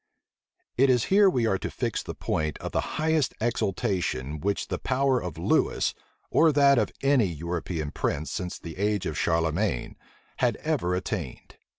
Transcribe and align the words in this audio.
It 0.77 0.89
is 0.89 1.03
here 1.13 1.29
we 1.29 1.45
are 1.45 1.59
to 1.59 1.69
fix 1.69 2.01
the 2.01 2.15
point 2.15 2.57
of 2.57 2.71
the 2.71 2.97
highest 2.97 3.35
exaltation 3.39 4.39
which 4.39 4.67
the 4.69 4.79
power 4.79 5.21
of 5.21 5.37
Lewis, 5.37 5.93
or 6.31 6.51
that 6.53 6.79
of 6.79 6.91
any 7.03 7.27
European 7.27 7.91
prince 7.91 8.31
since 8.31 8.57
the 8.57 8.77
age 8.77 9.05
of 9.05 9.15
Charlemagne, 9.15 9.95
had 10.37 10.55
ever 10.55 10.95
attained. 10.95 11.55